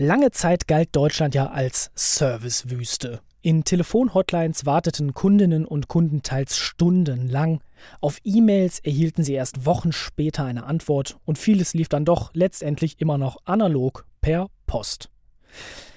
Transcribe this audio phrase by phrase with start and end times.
[0.00, 3.20] Lange Zeit galt Deutschland ja als Servicewüste.
[3.42, 7.64] In Telefonhotlines warteten Kundinnen und Kunden teils stundenlang.
[8.00, 13.00] Auf E-Mails erhielten sie erst Wochen später eine Antwort und vieles lief dann doch letztendlich
[13.00, 15.10] immer noch analog per Post.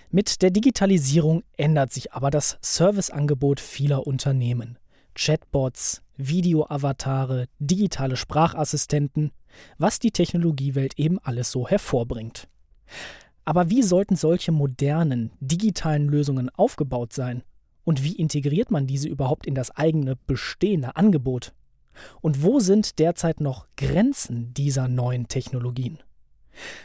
[0.10, 4.80] Mit der Digitalisierung ändert sich aber das Serviceangebot vieler Unternehmen.
[5.14, 9.32] Chatbots, Videoavatare, digitale Sprachassistenten,
[9.78, 12.48] was die Technologiewelt eben alles so hervorbringt.
[13.52, 17.44] Aber wie sollten solche modernen, digitalen Lösungen aufgebaut sein?
[17.84, 21.52] Und wie integriert man diese überhaupt in das eigene bestehende Angebot?
[22.22, 26.00] Und wo sind derzeit noch Grenzen dieser neuen Technologien?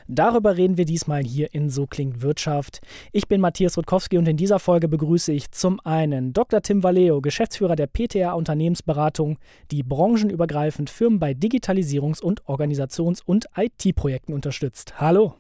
[0.09, 2.81] Darüber reden wir diesmal hier in So klingt Wirtschaft.
[3.13, 6.63] Ich bin Matthias Rutkowski und in dieser Folge begrüße ich zum einen Dr.
[6.63, 9.39] Tim Valeo, Geschäftsführer der PTA Unternehmensberatung,
[9.71, 14.99] die branchenübergreifend Firmen bei Digitalisierungs- und Organisations- und IT-Projekten unterstützt.
[14.99, 15.37] Hallo.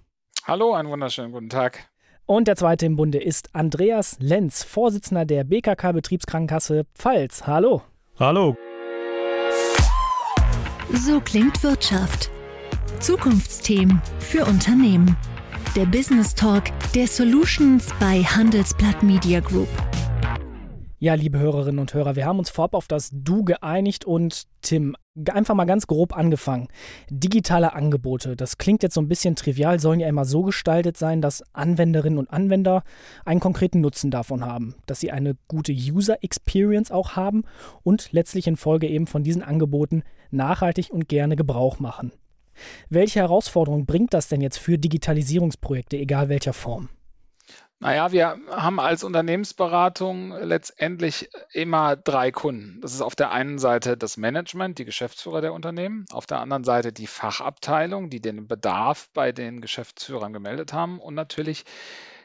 [0.48, 1.88] Hallo, einen wunderschönen guten Tag.
[2.24, 7.48] Und der zweite im Bunde ist Andreas Lenz, Vorsitzender der BKK Betriebskrankenkasse Pfalz.
[7.48, 7.82] Hallo.
[8.20, 8.56] Hallo.
[10.92, 12.30] So klingt Wirtschaft.
[13.00, 15.16] Zukunftsthemen für Unternehmen.
[15.74, 16.62] Der Business Talk
[16.94, 19.68] der Solutions bei Handelsblatt Media Group.
[20.98, 24.96] Ja, liebe Hörerinnen und Hörer, wir haben uns vorab auf das Du geeinigt und Tim,
[25.30, 26.68] einfach mal ganz grob angefangen.
[27.10, 31.20] Digitale Angebote, das klingt jetzt so ein bisschen trivial, sollen ja immer so gestaltet sein,
[31.20, 32.82] dass Anwenderinnen und Anwender
[33.26, 37.44] einen konkreten Nutzen davon haben, dass sie eine gute User Experience auch haben
[37.82, 42.10] und letztlich in Folge eben von diesen Angeboten nachhaltig und gerne Gebrauch machen.
[42.88, 46.88] Welche Herausforderungen bringt das denn jetzt für Digitalisierungsprojekte, egal welcher Form?
[47.78, 52.80] Naja, wir haben als Unternehmensberatung letztendlich immer drei Kunden.
[52.80, 56.64] Das ist auf der einen Seite das Management, die Geschäftsführer der Unternehmen, auf der anderen
[56.64, 61.64] Seite die Fachabteilung, die den Bedarf bei den Geschäftsführern gemeldet haben und natürlich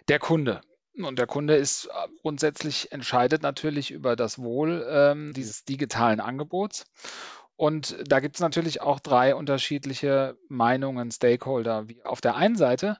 [0.08, 0.62] der Kunde.
[0.94, 6.86] Und der Kunde ist äh, grundsätzlich entscheidet natürlich über das Wohl ähm, dieses digitalen Angebots.
[7.56, 11.86] Und da gibt es natürlich auch drei unterschiedliche Meinungen, Stakeholder.
[12.04, 12.98] Auf der einen Seite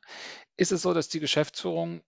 [0.58, 2.02] ist es so, dass die Geschäftsführung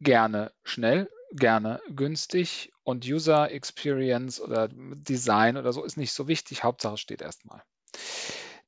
[0.00, 6.62] gerne schnell, gerne günstig und User Experience oder Design oder so ist nicht so wichtig.
[6.64, 7.62] Hauptsache steht erstmal.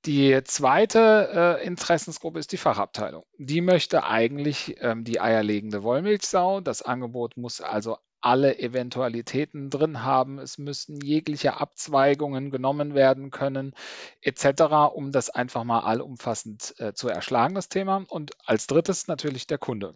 [0.05, 3.25] Die zweite äh, Interessensgruppe ist die Fachabteilung.
[3.39, 6.61] Die möchte eigentlich ähm, die eierlegende Wollmilchsau.
[6.61, 10.39] Das Angebot muss also alle Eventualitäten drin haben.
[10.39, 13.75] Es müssen jegliche Abzweigungen genommen werden können,
[14.21, 18.05] etc., um das einfach mal allumfassend äh, zu erschlagen, das Thema.
[18.09, 19.95] Und als drittes natürlich der Kunde.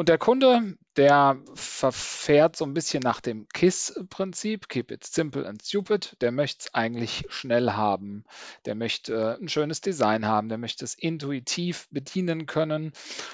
[0.00, 5.62] Und der Kunde, der verfährt so ein bisschen nach dem KISS-Prinzip, Keep it simple and
[5.62, 6.16] stupid.
[6.22, 8.24] Der möchte es eigentlich schnell haben.
[8.64, 10.48] Der möchte ein schönes Design haben.
[10.48, 12.92] Der möchte es intuitiv bedienen können.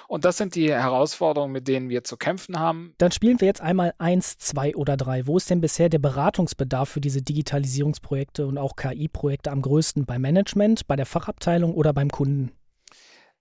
[0.08, 2.94] Und das sind die Herausforderungen, mit denen wir zu kämpfen haben.
[2.98, 5.28] Dann spielen wir jetzt einmal eins, zwei oder drei.
[5.28, 10.04] Wo ist denn bisher der Beratungsbedarf für diese Digitalisierungsprojekte und auch KI-Projekte am größten?
[10.04, 12.50] Beim Management, bei der Fachabteilung oder beim Kunden?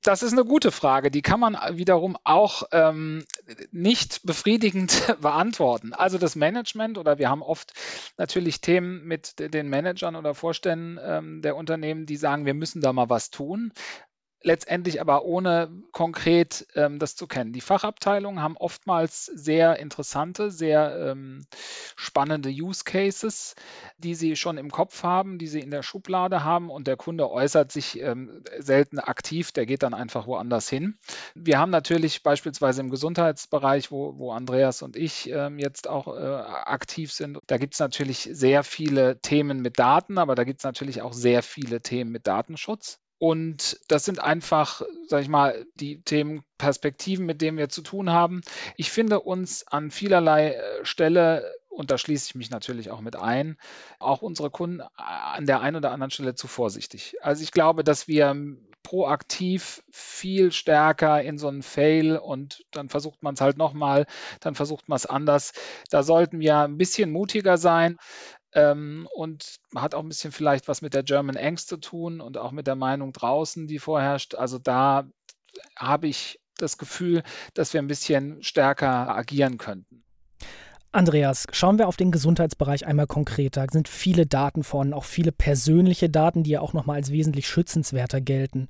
[0.06, 1.10] Das ist eine gute Frage.
[1.10, 3.26] Die kann man wiederum auch ähm,
[3.72, 5.94] nicht befriedigend beantworten.
[5.94, 7.74] Also das Management oder wir haben oft
[8.18, 12.94] natürlich Themen mit den Managern oder Vorständen ähm, der Unternehmen, die sagen, wir müssen da
[12.94, 13.74] mal was tun
[14.46, 17.52] letztendlich aber ohne konkret ähm, das zu kennen.
[17.52, 21.46] Die Fachabteilungen haben oftmals sehr interessante, sehr ähm,
[21.96, 23.56] spannende Use Cases,
[23.98, 27.30] die sie schon im Kopf haben, die sie in der Schublade haben und der Kunde
[27.30, 31.00] äußert sich ähm, selten aktiv, der geht dann einfach woanders hin.
[31.34, 36.20] Wir haben natürlich beispielsweise im Gesundheitsbereich, wo, wo Andreas und ich ähm, jetzt auch äh,
[36.20, 40.66] aktiv sind, da gibt es natürlich sehr viele Themen mit Daten, aber da gibt es
[40.66, 43.00] natürlich auch sehr viele Themen mit Datenschutz.
[43.18, 48.42] Und das sind einfach, sag ich mal, die Themenperspektiven, mit denen wir zu tun haben.
[48.76, 53.16] Ich finde uns an vielerlei äh, Stelle, und da schließe ich mich natürlich auch mit
[53.16, 53.58] ein,
[54.00, 57.16] auch unsere Kunden äh, an der einen oder anderen Stelle zu vorsichtig.
[57.22, 58.36] Also ich glaube, dass wir
[58.84, 64.06] proaktiv viel stärker in so einen Fail und dann versucht man es halt nochmal,
[64.42, 65.54] dann versucht man es anders.
[65.90, 67.98] Da sollten wir ein bisschen mutiger sein.
[68.56, 72.38] Ähm, und hat auch ein bisschen vielleicht was mit der German Angst zu tun und
[72.38, 74.36] auch mit der Meinung draußen, die vorherrscht.
[74.36, 75.08] Also da
[75.78, 77.24] habe ich das Gefühl,
[77.54, 80.04] dass wir ein bisschen stärker agieren könnten.
[80.96, 83.66] Andreas, schauen wir auf den Gesundheitsbereich einmal konkreter.
[83.66, 87.50] Es sind viele Daten vorhanden, auch viele persönliche Daten, die ja auch nochmal als wesentlich
[87.50, 88.70] schützenswerter gelten.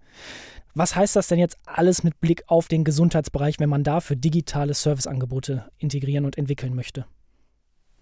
[0.73, 4.73] Was heißt das denn jetzt alles mit Blick auf den Gesundheitsbereich, wenn man dafür digitale
[4.73, 7.05] Serviceangebote integrieren und entwickeln möchte?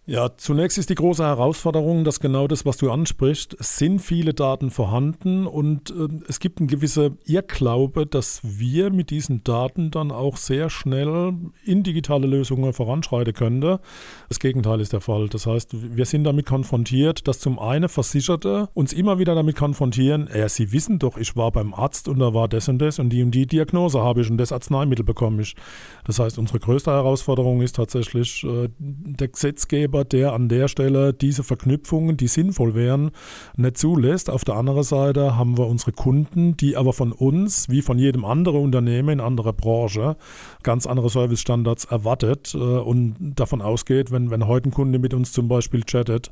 [0.06, 4.70] Ja, zunächst ist die große Herausforderung, dass genau das, was du ansprichst, sind viele Daten
[4.70, 10.36] vorhanden und äh, es gibt ein gewisser Irrglaube, dass wir mit diesen Daten dann auch
[10.36, 13.80] sehr schnell in digitale Lösungen voranschreiten könnte.
[14.28, 15.30] Das Gegenteil ist der Fall.
[15.30, 20.28] Das heißt, wir sind damit konfrontiert, dass zum einen Versicherte uns immer wieder damit konfrontieren,
[20.36, 23.10] ja, sie wissen doch, ich war beim Arzt und da war das und das und
[23.10, 25.56] die und die Diagnose habe ich und das Arzneimittel bekomme ich.
[26.04, 31.13] Das heißt, unsere größte Herausforderung ist tatsächlich äh, der Gesetzgeber, Gesetzgeber, der an der Stelle
[31.13, 33.12] diese Verknüpfungen, die sinnvoll wären,
[33.56, 34.30] nicht zulässt.
[34.30, 38.25] Auf der anderen Seite haben wir unsere Kunden, die aber von uns, wie von jedem
[38.25, 40.18] anderen Unternehmen in anderer Branche,
[40.63, 45.31] ganz andere Servicestandards erwartet äh, und davon ausgeht, wenn, wenn heute ein Kunde mit uns
[45.31, 46.31] zum Beispiel chattet,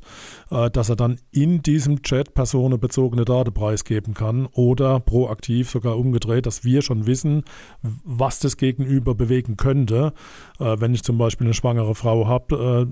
[0.50, 6.46] äh, dass er dann in diesem Chat personenbezogene Daten preisgeben kann oder proaktiv sogar umgedreht,
[6.46, 7.44] dass wir schon wissen,
[7.82, 10.12] was das Gegenüber bewegen könnte.
[10.58, 12.88] Äh, wenn ich zum Beispiel eine schwangere Frau habe,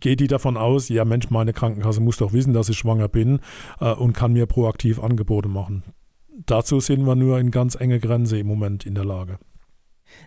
[0.00, 3.08] geht geht die davon aus, ja Mensch, meine Krankenkasse muss doch wissen, dass ich schwanger
[3.08, 3.40] bin
[3.80, 5.82] äh, und kann mir proaktiv Angebote machen.
[6.46, 9.40] Dazu sind wir nur in ganz enge Grenze im Moment in der Lage.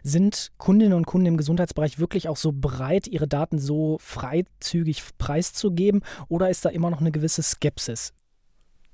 [0.04, 6.02] Sind Kundinnen und Kunden im Gesundheitsbereich wirklich auch so bereit, ihre Daten so freizügig preiszugeben
[6.28, 8.12] oder ist da immer noch eine gewisse Skepsis?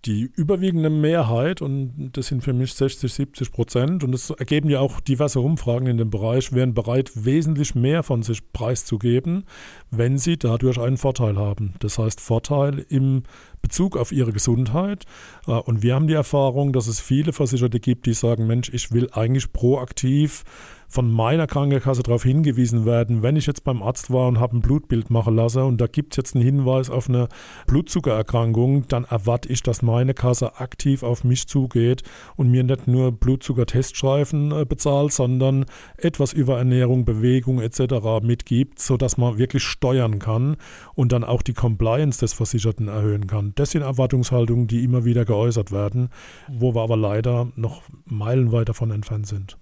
[0.06, 4.80] Die überwiegende Mehrheit, und das sind für mich 60, 70 Prozent, und das ergeben ja
[4.80, 9.46] auch diverse Umfragen in dem Bereich, wären bereit, wesentlich mehr von sich preiszugeben,
[9.92, 11.74] wenn sie dadurch einen Vorteil haben.
[11.80, 13.24] Das heißt, Vorteil im
[13.62, 15.06] Bezug auf ihre Gesundheit.
[15.48, 18.92] Äh, und wir haben die Erfahrung, dass es viele Versicherte gibt, die sagen, Mensch, ich
[18.92, 20.44] will eigentlich proaktiv
[20.94, 24.62] von meiner Krankenkasse darauf hingewiesen werden, wenn ich jetzt beim Arzt war und habe ein
[24.62, 27.30] Blutbild machen lassen und da gibt es jetzt einen Hinweis auf eine
[27.66, 32.04] Blutzuckererkrankung, dann erwarte ich, dass meine Kasse aktiv auf mich zugeht
[32.36, 35.66] und mir nicht nur Blutzuckerteststreifen äh, bezahlt, sondern
[35.98, 38.22] etwas über Ernährung, Bewegung etc.
[38.22, 40.58] mitgibt, sodass man wirklich steuern kann
[40.94, 43.54] und dann auch die Compliance des Versicherten erhöhen kann.
[43.56, 46.10] Das sind Erwartungshaltungen, die immer wieder geäußert werden,
[46.48, 49.58] wo wir aber leider noch meilenweit davon entfernt sind.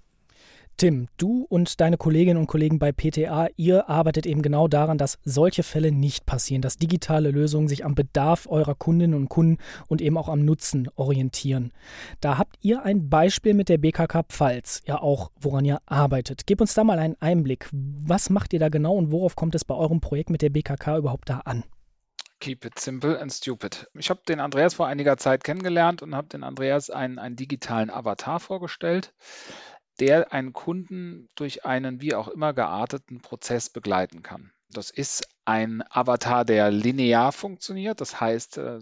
[0.82, 5.20] Tim, du und deine Kolleginnen und Kollegen bei PTA, ihr arbeitet eben genau daran, dass
[5.22, 10.02] solche Fälle nicht passieren, dass digitale Lösungen sich am Bedarf eurer Kundinnen und Kunden und
[10.02, 11.72] eben auch am Nutzen orientieren.
[12.20, 16.48] Da habt ihr ein Beispiel mit der BKK Pfalz, ja auch, woran ihr arbeitet.
[16.48, 17.68] Gib uns da mal einen Einblick.
[17.70, 20.98] Was macht ihr da genau und worauf kommt es bei eurem Projekt mit der BKK
[20.98, 21.62] überhaupt da an?
[22.40, 23.88] Keep it simple and stupid.
[23.94, 27.88] Ich habe den Andreas vor einiger Zeit kennengelernt und habe den Andreas einen, einen digitalen
[27.88, 29.14] Avatar vorgestellt
[30.00, 34.52] der einen Kunden durch einen wie auch immer gearteten Prozess begleiten kann.
[34.70, 38.78] Das ist ein Avatar, der linear funktioniert, das heißt äh,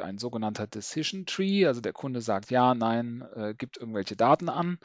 [0.00, 4.78] ein sogenannter Decision Tree, also der Kunde sagt ja, nein, äh, gibt irgendwelche Daten an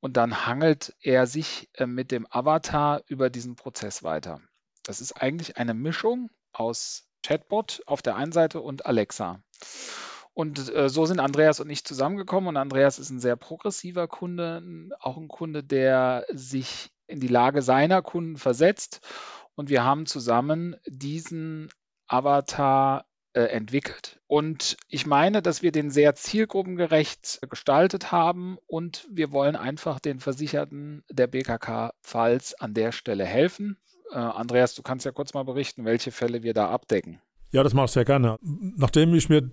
[0.00, 4.40] und dann hangelt er sich äh, mit dem Avatar über diesen Prozess weiter.
[4.82, 9.42] Das ist eigentlich eine Mischung aus Chatbot auf der einen Seite und Alexa.
[10.40, 12.48] Und äh, so sind Andreas und ich zusammengekommen.
[12.48, 17.60] Und Andreas ist ein sehr progressiver Kunde, auch ein Kunde, der sich in die Lage
[17.60, 19.06] seiner Kunden versetzt.
[19.54, 21.68] Und wir haben zusammen diesen
[22.06, 23.04] Avatar
[23.34, 24.18] äh, entwickelt.
[24.28, 30.20] Und ich meine, dass wir den sehr zielgruppengerecht gestaltet haben und wir wollen einfach den
[30.20, 33.76] Versicherten der BKK Pfalz an der Stelle helfen.
[34.10, 37.20] Äh, Andreas, du kannst ja kurz mal berichten, welche Fälle wir da abdecken.
[37.52, 38.36] Ja, das mache ich sehr gerne.
[38.76, 39.50] Nachdem ich mir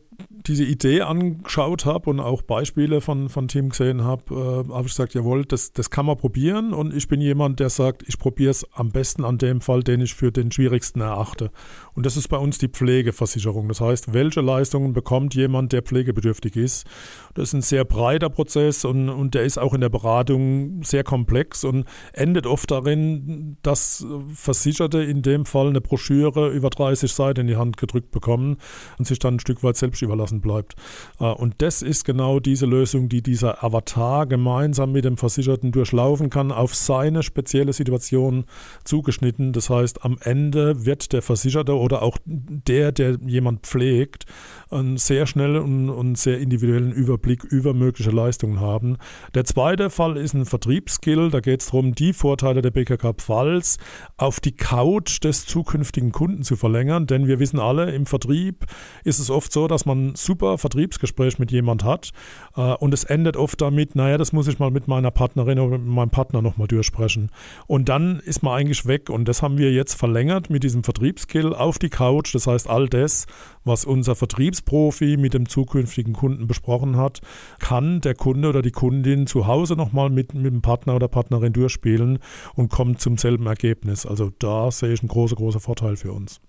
[0.48, 4.94] diese Idee angeschaut habe und auch Beispiele von, von Team gesehen habe, äh, habe ich
[4.94, 6.74] gesagt, jawohl, das, das kann man probieren.
[6.74, 10.02] Und ich bin jemand, der sagt, ich probiere es am besten an dem Fall, den
[10.02, 11.52] ich für den schwierigsten erachte.
[11.94, 13.68] Und das ist bei uns die Pflegeversicherung.
[13.68, 16.86] Das heißt, welche Leistungen bekommt jemand, der pflegebedürftig ist?
[17.34, 21.04] Das ist ein sehr breiter Prozess und, und der ist auch in der Beratung sehr
[21.04, 27.42] komplex und endet oft darin, dass Versicherte in dem Fall eine Broschüre über 30 Seiten
[27.42, 28.58] in die Hand gedrückt bekommen
[29.00, 30.76] und sich dann ein Stück weit selbst überlassen bleibt.
[31.20, 36.30] Äh, und das ist genau diese Lösung, die dieser Avatar gemeinsam mit dem Versicherten durchlaufen
[36.30, 38.46] kann, auf seine spezielle Situation
[38.84, 39.54] zugeschnitten.
[39.54, 44.26] Das heißt, am Ende wird der Versicherte oder auch der, der jemand pflegt,
[44.70, 48.98] einen sehr schnellen und, sehr individuellen Überblick über mögliche Leistungen haben.
[49.36, 51.30] Der zweite Fall ist ein Vertriebsskill.
[51.30, 53.78] Da geht es darum, die Vorteile der BKK Pfalz
[54.18, 57.08] auf die Couch des zukünftigen Kunden zu verlängern.
[57.08, 58.66] Denn wir wissen alle, im Vertrieb
[59.04, 62.12] ist es oft so, dass man ein super Vertriebsgespräch mit jemand hat
[62.56, 65.78] äh, und es endet oft damit, naja, das muss ich mal mit meiner Partnerin oder
[65.78, 67.32] mit meinem Partner nochmal durchsprechen.
[67.68, 71.54] Und dann ist man eigentlich weg und das haben wir jetzt verlängert mit diesem Vertriebsskill
[71.54, 72.34] auf die Couch.
[72.34, 73.26] Das heißt, all das,
[73.64, 77.22] was unser Vertriebsprofi mit dem zukünftigen Kunden besprochen hat,
[77.60, 81.54] kann der Kunde oder die Kundin zu Hause nochmal mit, mit dem Partner oder Partnerin
[81.54, 82.20] durchspielen
[82.56, 84.06] und kommt zum selben Ergebnis.
[84.06, 86.40] Also da sehe ich einen großen, großen Vorteil für uns.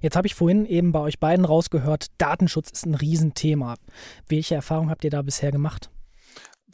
[0.00, 3.74] Jetzt habe ich vorhin eben bei euch beiden rausgehört, Datenschutz ist ein Riesenthema.
[4.28, 5.90] Welche Erfahrung habt ihr da bisher gemacht?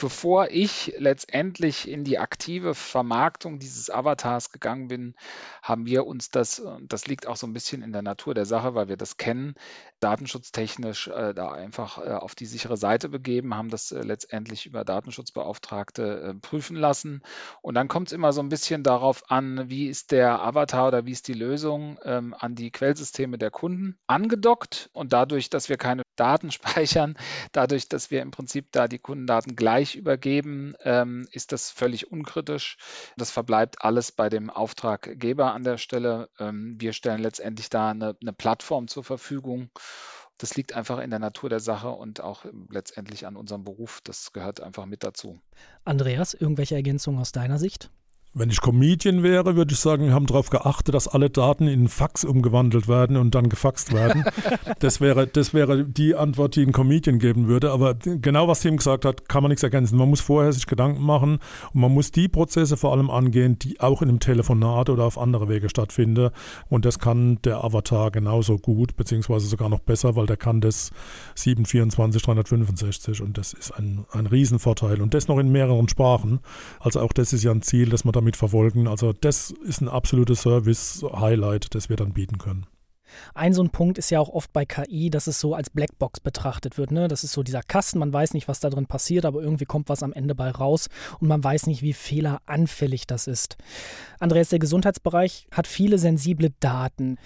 [0.01, 5.13] Bevor ich letztendlich in die aktive Vermarktung dieses Avatars gegangen bin,
[5.61, 8.73] haben wir uns das, das liegt auch so ein bisschen in der Natur der Sache,
[8.73, 9.53] weil wir das kennen,
[9.99, 14.83] datenschutztechnisch äh, da einfach äh, auf die sichere Seite begeben, haben das äh, letztendlich über
[14.83, 17.21] Datenschutzbeauftragte äh, prüfen lassen.
[17.61, 21.05] Und dann kommt es immer so ein bisschen darauf an, wie ist der Avatar oder
[21.05, 24.89] wie ist die Lösung ähm, an die Quellsysteme der Kunden angedockt.
[24.93, 27.15] Und dadurch, dass wir keine Daten speichern,
[27.51, 32.11] dadurch, dass wir im Prinzip da die Kundendaten gleich gleich übergeben, ähm, ist das völlig
[32.11, 32.77] unkritisch.
[33.17, 36.29] Das verbleibt alles bei dem Auftraggeber an der Stelle.
[36.39, 39.69] Ähm, wir stellen letztendlich da eine, eine Plattform zur Verfügung.
[40.37, 44.01] Das liegt einfach in der Natur der Sache und auch letztendlich an unserem Beruf.
[44.03, 45.39] Das gehört einfach mit dazu.
[45.85, 47.91] Andreas, irgendwelche Ergänzungen aus deiner Sicht?
[48.33, 51.89] Wenn ich Comedian wäre, würde ich sagen, wir haben darauf geachtet, dass alle Daten in
[51.89, 54.23] Fax umgewandelt werden und dann gefaxt werden.
[54.79, 57.71] das, wäre, das wäre die Antwort, die ein Comedian geben würde.
[57.71, 59.97] Aber genau was Tim gesagt hat, kann man nichts ergänzen.
[59.97, 61.39] Man muss vorher sich Gedanken machen
[61.73, 65.17] und man muss die Prozesse vor allem angehen, die auch in einem Telefonat oder auf
[65.17, 66.29] andere Wege stattfinden.
[66.69, 70.91] Und das kann der Avatar genauso gut, beziehungsweise sogar noch besser, weil der kann das
[71.35, 75.01] 724 365 und das ist ein, ein Riesenvorteil.
[75.01, 76.39] Und das noch in mehreren Sprachen.
[76.79, 78.87] Also auch das ist ja ein Ziel, dass man da damit verfolgen.
[78.87, 82.65] Also das ist ein absolutes Service-Highlight, das wir dann bieten können.
[83.33, 86.21] Ein so ein Punkt ist ja auch oft bei KI, dass es so als Blackbox
[86.21, 86.91] betrachtet wird.
[86.91, 87.09] Ne?
[87.09, 89.89] Das ist so dieser Kasten, man weiß nicht, was da drin passiert, aber irgendwie kommt
[89.89, 90.87] was am Ende bei raus
[91.19, 93.57] und man weiß nicht, wie fehleranfällig das ist.
[94.19, 97.17] Andreas, der Gesundheitsbereich hat viele sensible Daten.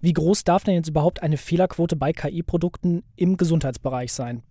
[0.00, 4.44] Wie groß darf denn jetzt überhaupt eine Fehlerquote bei KI-Produkten im Gesundheitsbereich sein?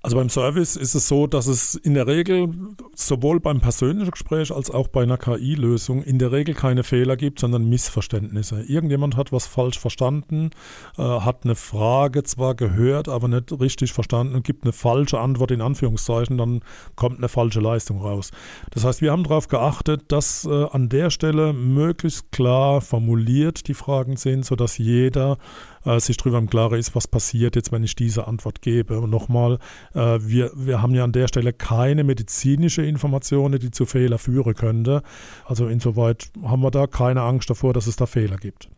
[0.00, 2.50] Also beim Service ist es so, dass es in der Regel
[2.94, 7.40] sowohl beim persönlichen Gespräch als auch bei einer KI-Lösung in der Regel keine Fehler gibt,
[7.40, 8.62] sondern Missverständnisse.
[8.62, 10.50] Irgendjemand hat was falsch verstanden,
[10.96, 15.50] äh, hat eine Frage zwar gehört, aber nicht richtig verstanden und gibt eine falsche Antwort
[15.50, 16.60] in Anführungszeichen, dann
[16.94, 18.30] kommt eine falsche Leistung raus.
[18.70, 23.74] Das heißt, wir haben darauf geachtet, dass äh, an der Stelle möglichst klar formuliert die
[23.74, 25.38] Fragen sind, sodass jeder
[25.84, 29.00] äh, sich darüber im Klaren ist, was passiert jetzt, wenn ich diese Antwort gebe.
[29.00, 29.58] Und nochmal,
[29.94, 34.54] äh, wir, wir haben ja an der Stelle keine medizinische Informationen, die zu Fehler führen
[34.54, 35.02] könnte.
[35.44, 38.68] Also insoweit haben wir da keine Angst davor, dass es da Fehler gibt.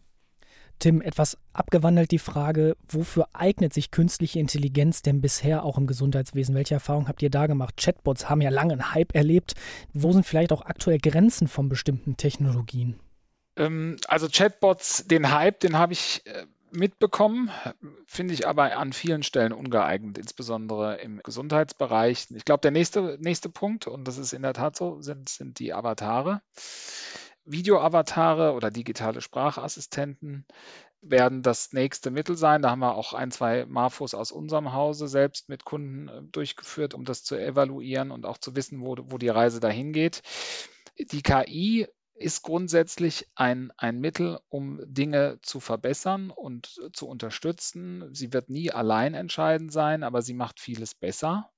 [0.81, 6.55] Tim, etwas abgewandelt die Frage, wofür eignet sich künstliche Intelligenz denn bisher auch im Gesundheitswesen?
[6.55, 7.77] Welche Erfahrungen habt ihr da gemacht?
[7.77, 9.53] Chatbots haben ja lange einen Hype erlebt.
[9.93, 12.99] Wo sind vielleicht auch aktuell Grenzen von bestimmten Technologien?
[13.57, 17.51] Ähm, also Chatbots, den Hype, den habe ich äh, mitbekommen,
[18.07, 22.29] finde ich aber an vielen Stellen ungeeignet, insbesondere im Gesundheitsbereich.
[22.31, 25.59] Ich glaube, der nächste, nächste Punkt, und das ist in der Tat so, sind, sind
[25.59, 26.43] die Avatare.
[27.45, 30.47] Video-Avatare oder digitale Sprachassistenten
[31.03, 32.63] werden das nächste Mittel sein.
[32.63, 36.95] Da haben wir auch ein, zwei Marfos aus unserem Hause selbst mit Kunden äh, durchgeführt,
[36.95, 40.23] um das zu evaluieren und auch zu wissen, wo, wo die Reise dahin geht.
[40.99, 41.89] Die KI
[42.21, 48.15] ist grundsätzlich ein, ein Mittel, um Dinge zu verbessern und zu unterstützen.
[48.15, 51.51] Sie wird nie allein entscheidend sein, aber sie macht vieles besser.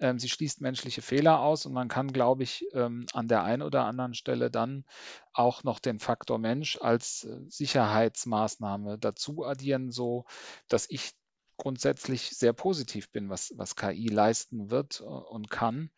[0.00, 3.62] Ähm, sie schließt menschliche Fehler aus und man kann, glaube ich, ähm, an der einen
[3.62, 4.84] oder anderen Stelle dann
[5.32, 10.26] auch noch den Faktor Mensch als äh, Sicherheitsmaßnahme dazu addieren, so
[10.68, 11.12] dass ich
[11.56, 15.90] grundsätzlich sehr positiv bin, was, was KI leisten wird äh, und kann.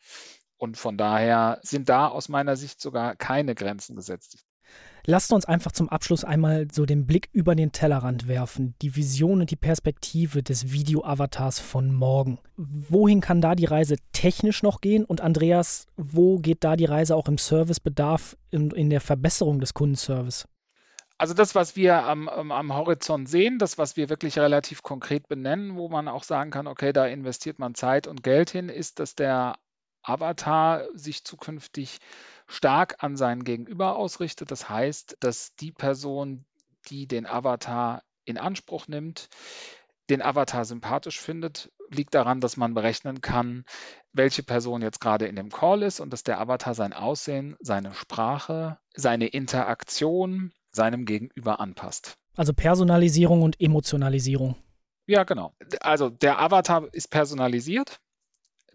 [0.58, 4.44] Und von daher sind da aus meiner Sicht sogar keine Grenzen gesetzt.
[5.08, 9.40] Lasst uns einfach zum Abschluss einmal so den Blick über den Tellerrand werfen, die Vision
[9.40, 12.40] und die Perspektive des Video-Avatars von morgen.
[12.56, 15.04] Wohin kann da die Reise technisch noch gehen?
[15.04, 19.75] Und Andreas, wo geht da die Reise auch im Servicebedarf, in, in der Verbesserung des
[19.75, 20.48] Kundenservice?
[21.18, 25.76] Also das, was wir am, am, Horizont sehen, das, was wir wirklich relativ konkret benennen,
[25.76, 29.14] wo man auch sagen kann, okay, da investiert man Zeit und Geld hin, ist, dass
[29.14, 29.54] der
[30.08, 31.98] Avatar sich zukünftig
[32.46, 34.50] stark an seinen Gegenüber ausrichtet.
[34.50, 36.44] Das heißt, dass die Person,
[36.88, 39.28] die den Avatar in Anspruch nimmt,
[40.08, 43.64] den Avatar sympathisch findet, liegt daran, dass man berechnen kann,
[44.12, 47.92] welche Person jetzt gerade in dem Call ist und dass der Avatar sein Aussehen, seine
[47.94, 52.18] Sprache, seine Interaktion seinem Gegenüber anpasst.
[52.36, 54.56] Also Personalisierung und Emotionalisierung.
[55.06, 55.54] Ja, genau.
[55.80, 58.00] Also der Avatar ist personalisiert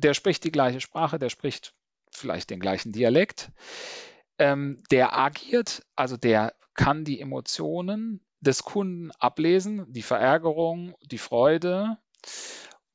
[0.04, 1.74] der spricht die gleiche Sprache, der spricht
[2.12, 3.52] vielleicht den gleichen Dialekt,
[4.38, 11.98] ähm, der agiert, also der kann die Emotionen des Kunden ablesen, die Verärgerung, die Freude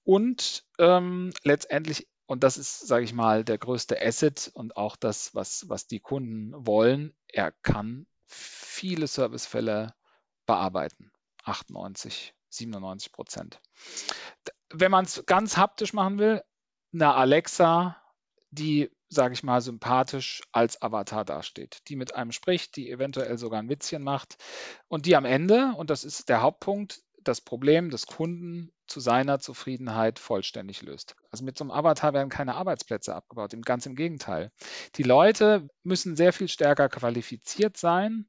[0.03, 5.35] und ähm, letztendlich, und das ist, sage ich mal, der größte Asset und auch das,
[5.35, 9.95] was, was die Kunden wollen, er kann viele Servicefälle
[10.47, 11.13] bearbeiten.
[11.45, 13.61] 98, 97 Prozent.
[14.71, 16.43] Wenn man es ganz haptisch machen will,
[16.97, 17.97] eine Alexa,
[18.50, 23.61] die, sage ich mal, sympathisch als Avatar dasteht, die mit einem spricht, die eventuell sogar
[23.61, 24.37] ein Witzchen macht
[24.88, 29.38] und die am Ende, und das ist der Hauptpunkt, das Problem des Kunden zu seiner
[29.38, 31.16] Zufriedenheit vollständig löst.
[31.31, 34.50] Also mit so einem Avatar werden keine Arbeitsplätze abgebaut, ganz im Gegenteil.
[34.95, 38.26] Die Leute müssen sehr viel stärker qualifiziert sein,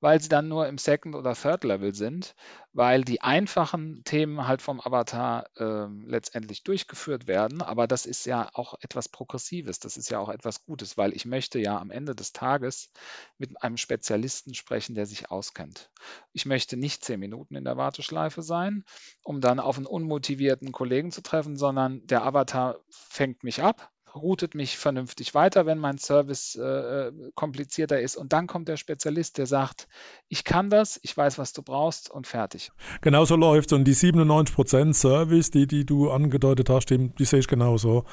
[0.00, 2.34] weil sie dann nur im Second- oder Third-Level sind,
[2.72, 7.62] weil die einfachen Themen halt vom Avatar äh, letztendlich durchgeführt werden.
[7.62, 11.24] Aber das ist ja auch etwas Progressives, das ist ja auch etwas Gutes, weil ich
[11.24, 12.90] möchte ja am Ende des Tages
[13.38, 15.90] mit einem Spezialisten sprechen, der sich auskennt.
[16.32, 18.84] Ich möchte nicht zehn Minuten in der Warteschleife sein,
[19.22, 24.54] um dann auf ein unmotivierten Kollegen zu treffen, sondern der Avatar fängt mich ab, routet
[24.54, 28.16] mich vernünftig weiter, wenn mein Service äh, komplizierter ist.
[28.16, 29.88] Und dann kommt der Spezialist, der sagt,
[30.28, 32.72] ich kann das, ich weiß, was du brauchst und fertig.
[33.00, 33.78] Genau so läuft es.
[33.78, 38.04] Und die 97% Service, die, die du angedeutet hast, die, die sehe ich genauso.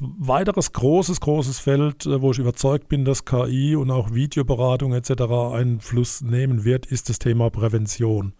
[0.00, 5.22] Weiteres großes, großes Feld, äh, wo ich überzeugt bin, dass KI und auch Videoberatung etc.
[5.52, 8.34] Einfluss nehmen wird, ist das Thema Prävention.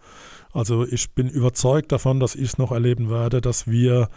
[0.53, 4.09] Also ich bin überzeugt davon, dass ich es noch erleben werde, dass wir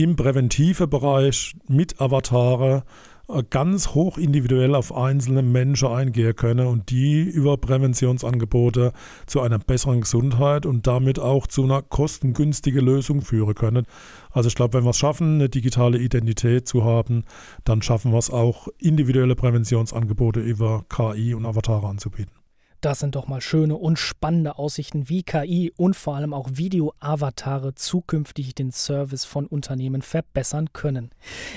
[0.00, 2.84] im präventive Bereich mit Avatare
[3.28, 8.94] äh, ganz hoch individuell auf einzelne Menschen eingehen können und die über Präventionsangebote
[9.26, 13.84] zu einer besseren Gesundheit und damit auch zu einer kostengünstigen Lösung führen können.
[14.30, 17.24] Also ich glaube, wenn wir es schaffen, eine digitale Identität zu haben,
[17.64, 22.39] dann schaffen wir es auch, individuelle Präventionsangebote über KI und Avatare anzubieten.
[22.80, 27.74] Das sind doch mal schöne und spannende Aussichten, wie KI und vor allem auch Video-Avatare
[27.74, 31.10] zukünftig den Service von Unternehmen verbessern können.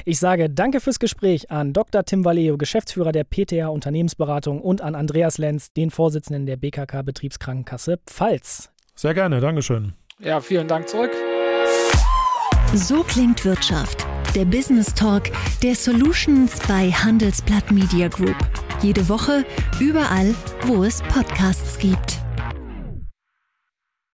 [0.03, 2.03] Ich sage danke fürs Gespräch an Dr.
[2.03, 7.99] Tim Valeo, Geschäftsführer der PTA Unternehmensberatung und an Andreas Lenz, den Vorsitzenden der BKK Betriebskrankenkasse
[8.05, 8.69] Pfalz.
[8.95, 9.93] Sehr gerne, Dankeschön.
[10.19, 11.11] Ja, vielen Dank zurück.
[12.73, 14.05] So klingt Wirtschaft.
[14.35, 18.35] Der Business Talk der Solutions bei Handelsblatt Media Group.
[18.83, 19.45] Jede Woche,
[19.79, 20.35] überall,
[20.67, 22.22] wo es Podcasts gibt.